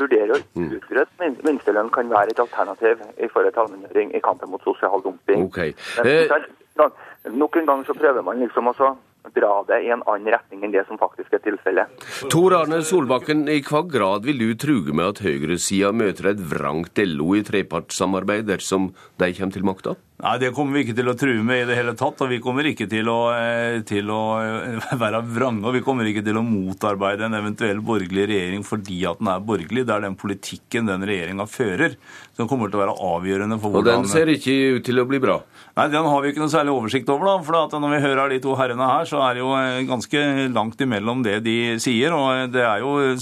vurdere 0.00 0.38
å 0.38 0.42
mm. 0.56 0.70
utrede 0.78 1.04
at 1.04 1.42
minstelønn 1.44 1.92
kan 1.92 2.08
være 2.08 2.32
et 2.32 2.40
alternativ 2.40 3.02
i 3.20 3.28
forhold 3.28 3.52
til 3.52 3.66
allmenngjøring 3.66 4.14
i 4.16 4.22
kampen 4.24 4.54
mot 4.54 4.64
sosial 4.64 5.04
dumping. 5.04 5.50
Okay. 5.50 5.74
Men, 6.00 6.48
eh... 6.80 7.34
nok 7.34 7.56
en 7.60 7.68
gang 7.68 7.84
så 7.84 7.96
prøver 7.98 8.24
man 8.24 8.40
liksom 8.40 8.72
også 8.72 8.94
dra 9.32 9.64
det 9.68 9.80
i 9.86 9.90
en 9.94 10.02
annen 10.04 10.32
retning 10.34 10.64
enn 10.66 10.74
det 10.74 10.84
som 10.88 11.00
faktisk 11.00 11.32
er 11.36 11.42
tilfellet. 11.44 12.06
Tor 12.32 12.56
Arne 12.60 12.82
Solbakken, 12.84 13.46
i 13.48 13.62
hva 13.64 13.84
grad 13.88 14.28
vil 14.28 14.42
du 14.42 14.54
truge 14.60 14.94
med 14.96 15.14
at 15.14 15.22
høyresida 15.24 15.92
møter 15.96 16.32
et 16.34 16.42
vrangt 16.52 17.00
LO 17.00 17.34
i 17.38 17.44
trepartssamarbeid 17.46 18.50
dersom 18.50 18.92
de 19.20 19.32
kommer 19.36 19.56
til 19.56 19.68
makta? 19.70 19.96
Nei, 20.22 20.38
Det 20.38 20.52
kommer 20.54 20.78
vi 20.78 20.84
ikke 20.84 20.94
til 20.96 21.10
å 21.10 21.16
true 21.18 21.42
med 21.44 21.64
i 21.64 21.66
det 21.68 21.76
hele 21.76 21.92
tatt. 21.98 22.20
Og 22.22 22.30
vi 22.30 22.38
kommer 22.42 22.64
ikke 22.68 22.86
til 22.88 23.08
å, 23.10 23.18
eh, 23.34 23.80
til 23.86 24.08
å 24.14 24.20
eh, 24.40 24.84
være 25.02 25.20
vrange. 25.26 25.64
Og 25.66 25.74
vi 25.74 25.82
kommer 25.84 26.06
ikke 26.08 26.22
til 26.24 26.38
å 26.38 26.44
motarbeide 26.46 27.26
en 27.26 27.36
eventuell 27.40 27.82
borgerlig 27.84 28.28
regjering 28.30 28.62
fordi 28.64 29.02
at 29.10 29.18
den 29.20 29.32
er 29.32 29.42
borgerlig. 29.44 29.84
Det 29.84 29.96
er 29.96 30.06
den 30.06 30.16
politikken 30.20 30.88
den 30.88 31.04
regjeringa 31.04 31.48
fører 31.50 31.98
som 32.38 32.48
kommer 32.50 32.70
til 32.70 32.78
å 32.78 32.84
være 32.84 32.96
avgjørende 33.10 33.58
for 33.60 33.74
hvordan 33.74 34.04
Og 34.04 34.06
den 34.06 34.12
ser 34.14 34.30
ikke 34.32 34.78
ut 34.78 34.86
til 34.86 35.02
å 35.02 35.06
bli 35.10 35.20
bra? 35.22 35.40
Nei, 35.74 35.88
den 35.90 36.06
har 36.06 36.22
vi 36.22 36.30
ikke 36.30 36.44
noe 36.44 36.54
særlig 36.54 36.72
oversikt 36.72 37.10
over. 37.10 37.26
da, 37.26 37.68
for 37.68 37.82
Når 37.82 37.96
vi 37.96 38.02
hører 38.06 38.30
de 38.30 38.40
to 38.42 38.54
herrene 38.58 38.90
her, 38.94 39.10
så 39.14 39.22
er 39.22 39.36
det 39.36 39.42
jo 39.44 39.52
eh, 39.54 39.84
ganske 39.86 40.22
langt 40.54 40.82
imellom 40.82 41.22
det 41.24 41.38
de 41.46 41.56
sier. 41.82 42.14
og 42.14 42.50
det 42.52 42.64
er 42.66 42.82
jo, 42.82 43.14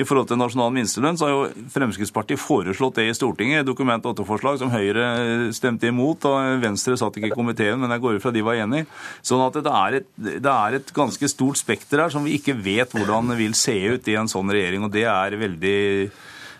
I 0.00 0.06
forhold 0.06 0.30
til 0.30 0.40
nasjonal 0.40 0.72
minstelønn 0.74 1.18
så 1.20 1.28
har 1.28 1.34
jo 1.34 1.68
Fremskrittspartiet 1.74 2.40
foreslått 2.40 2.98
det 3.00 3.08
i 3.10 3.16
Stortinget. 3.16 3.66
Dokument 3.68 4.04
8-forslag 4.14 4.60
som 4.62 4.72
Høyre 4.72 5.52
stemte 5.56 5.90
imot. 5.90 6.24
og 6.30 6.62
Venstre 6.64 6.96
satt 7.00 7.18
ikke 7.20 7.32
i 7.32 7.36
komiteen, 7.36 7.80
men 7.82 7.92
jeg 7.92 8.04
går 8.04 8.18
ut 8.18 8.24
fra 8.24 8.34
de 8.34 8.44
var 8.46 8.60
enig. 8.64 8.84
Sånn 9.22 9.44
at 9.44 9.60
det 9.60 9.74
er, 9.84 9.98
et, 10.00 10.12
det 10.16 10.54
er 10.54 10.78
et 10.80 10.94
ganske 10.96 11.30
stort 11.30 11.60
spekter 11.60 12.04
her 12.04 12.14
som 12.14 12.24
vi 12.24 12.38
ikke 12.38 12.56
vet 12.56 12.94
hvordan 12.94 13.34
vil 13.38 13.56
se 13.58 13.76
ut 13.94 14.08
i 14.08 14.16
en 14.18 14.30
sånn 14.30 14.52
regjering. 14.52 14.86
Og 14.86 14.94
det 14.94 15.04
er 15.10 15.38
veldig 15.40 15.80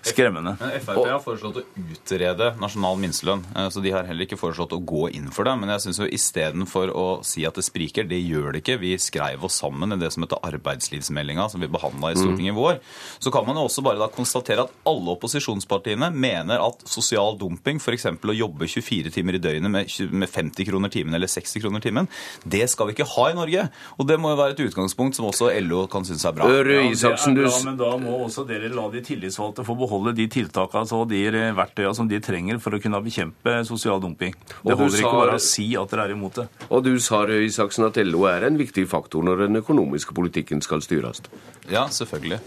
Skremmende. 0.05 0.57
Men 0.61 0.73
Frp 0.85 1.07
har 1.09 1.21
foreslått 1.25 1.61
å 1.61 1.65
utrede 1.81 2.51
nasjonal 2.61 2.99
minstelønn. 3.01 3.45
Eh, 3.57 3.69
så 3.73 3.81
de 3.85 3.93
har 3.95 4.05
heller 4.09 4.27
ikke 4.27 4.39
foreslått 4.39 4.75
å 4.77 4.81
gå 4.85 5.09
inn 5.17 5.31
for 5.33 5.49
det. 5.49 5.55
Men 5.61 5.73
jeg 5.75 5.87
syns 5.87 6.03
istedenfor 6.05 6.93
å 6.93 7.07
si 7.27 7.47
at 7.49 7.57
det 7.57 7.65
spriker, 7.67 8.07
det 8.09 8.21
gjør 8.21 8.53
det 8.55 8.63
ikke. 8.63 8.79
Vi 8.83 8.93
skrev 9.01 9.47
oss 9.49 9.57
sammen 9.63 9.97
i 9.97 10.01
det 10.01 10.11
som 10.15 10.27
heter 10.27 10.43
arbeidslivsmeldinga, 10.45 11.49
som 11.53 11.65
vi 11.65 11.71
behandla 11.73 12.13
i 12.13 12.19
Stortinget 12.21 12.53
i 12.53 12.57
vår. 12.59 12.81
Så 13.25 13.33
kan 13.35 13.47
man 13.49 13.59
jo 13.59 13.65
også 13.69 13.85
bare 13.87 14.03
da 14.03 14.11
konstatere 14.13 14.67
at 14.67 14.75
alle 14.89 15.15
opposisjonspartiene 15.17 16.11
mener 16.13 16.61
at 16.61 16.85
sosial 16.89 17.39
dumping, 17.41 17.81
f.eks. 17.81 18.11
å 18.13 18.37
jobbe 18.37 18.69
24 18.69 19.15
timer 19.15 19.39
i 19.39 19.43
døgnet 19.43 19.73
med 20.13 20.29
50 20.31 20.69
kroner 20.69 20.93
timen 20.93 21.17
eller 21.17 21.31
60 21.31 21.65
kroner 21.65 21.85
timen, 21.85 22.11
det 22.45 22.67
skal 22.73 22.91
vi 22.91 22.99
ikke 22.99 23.09
ha 23.15 23.31
i 23.33 23.39
Norge. 23.39 23.67
Og 23.97 24.09
det 24.09 24.21
må 24.21 24.35
jo 24.35 24.41
være 24.43 24.57
et 24.57 24.65
utgangspunkt 24.69 25.17
som 25.17 25.31
også 25.31 25.49
LO 25.65 25.87
kan 25.91 26.05
synes 26.05 26.27
er 26.29 26.37
bra. 26.37 26.51
Ja, 26.53 26.85
Isaksen, 26.85 27.39
du... 27.39 27.45
Ja, 27.47 27.57
men 27.65 27.81
da 27.81 27.95
må 28.01 28.19
også 28.27 28.45
dere 28.49 28.69
la 28.73 28.87
de 28.93 29.01
tillitsvalgte 29.05 29.65
få 29.67 29.77
beholde 29.79 29.94
beholde 29.95 30.15
de 30.19 30.27
tiltakene 30.31 30.99
og 30.99 31.09
de 31.13 31.23
verktøyene 31.55 31.95
som 31.95 32.09
de 32.11 32.21
trenger 32.23 32.59
for 32.63 32.75
å 32.75 32.81
kunne 32.83 33.01
bekjempe 33.05 33.61
sosial 33.69 34.03
dumping. 34.03 34.35
Det 34.65 34.75
holder 34.75 35.01
ikke 35.01 35.15
bare 35.15 35.39
å 35.39 35.43
si 35.43 35.71
at 35.79 35.93
dere 35.93 36.09
er 36.09 36.17
imot 36.17 36.41
det. 36.41 36.49
Og 36.71 36.85
du 36.87 36.95
sa 37.03 37.23
Isaksen, 37.29 37.87
at 37.89 38.01
LO 38.03 38.27
er 38.31 38.49
en 38.49 38.59
viktig 38.59 38.87
faktor 38.91 39.25
når 39.27 39.47
den 39.47 39.63
økonomiske 39.63 40.15
politikken 40.17 40.63
skal 40.65 40.83
styres? 40.85 41.23
Ja, 41.71 41.87
selvfølgelig. 41.89 42.41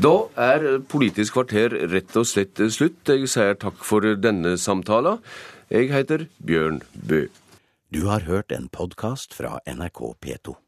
Da 0.00 0.14
er 0.40 0.80
Politisk 0.88 1.36
kvarter 1.36 1.74
rett 1.92 2.16
og 2.16 2.26
slett 2.28 2.60
slutt. 2.72 3.04
Jeg 3.04 3.28
sier 3.28 3.58
takk 3.60 3.84
for 3.84 4.06
denne 4.16 4.56
samtalen. 4.58 5.20
Jeg 5.70 5.92
heter 5.92 6.26
Bjørn 6.42 6.80
Bø. 6.94 7.26
Du 7.92 8.06
har 8.08 8.24
hørt 8.24 8.54
en 8.54 8.70
podkast 8.72 9.36
fra 9.36 9.58
NRK 9.68 10.02
P2. 10.22 10.60